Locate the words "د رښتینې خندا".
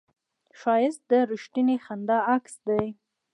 1.11-2.17